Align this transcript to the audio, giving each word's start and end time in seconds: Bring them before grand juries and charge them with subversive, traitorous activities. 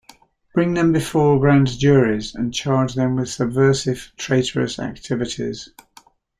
Bring 0.55 0.73
them 0.73 0.91
before 0.93 1.39
grand 1.39 1.67
juries 1.77 2.33
and 2.33 2.51
charge 2.51 2.95
them 2.95 3.15
with 3.17 3.29
subversive, 3.29 4.11
traitorous 4.17 4.79
activities. 4.79 5.69